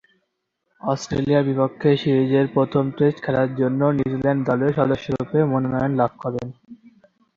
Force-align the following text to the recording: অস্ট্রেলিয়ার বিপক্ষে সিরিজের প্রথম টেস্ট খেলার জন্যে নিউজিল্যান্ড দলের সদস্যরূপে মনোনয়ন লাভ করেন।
অস্ট্রেলিয়ার 0.81 1.47
বিপক্ষে 1.49 1.89
সিরিজের 2.01 2.45
প্রথম 2.55 2.83
টেস্ট 2.97 3.17
খেলার 3.25 3.49
জন্যে 3.55 3.85
নিউজিল্যান্ড 3.97 4.41
দলের 4.49 4.71
সদস্যরূপে 4.79 5.39
মনোনয়ন 5.51 5.91
লাভ 5.99 6.11
করেন। 6.23 6.47